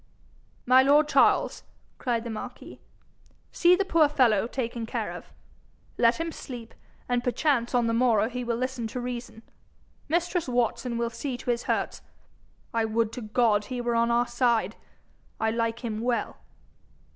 'My 0.65 0.81
lord 0.81 1.07
Charles,' 1.07 1.61
cried 1.99 2.23
the 2.23 2.31
marquis, 2.31 2.79
'see 3.51 3.75
the 3.75 3.85
poor 3.85 4.09
fellow 4.09 4.47
taken 4.47 4.87
care 4.87 5.11
of. 5.11 5.27
Let 5.95 6.19
him 6.19 6.31
sleep, 6.31 6.73
and 7.07 7.23
perchance 7.23 7.75
on 7.75 7.85
the 7.85 7.93
morrow 7.93 8.27
he 8.27 8.43
will 8.43 8.57
listen 8.57 8.87
to 8.87 8.99
reason. 8.99 9.43
Mistress 10.09 10.49
Watson 10.49 10.97
will 10.97 11.11
see 11.11 11.37
to 11.37 11.51
his 11.51 11.65
hurts. 11.65 12.01
I 12.73 12.83
would 12.83 13.11
to 13.11 13.21
God 13.21 13.65
he 13.65 13.79
were 13.79 13.93
on 13.93 14.09
our 14.09 14.25
side! 14.25 14.75
I 15.39 15.51
like 15.51 15.85
him 15.85 16.01
well.' 16.01 16.37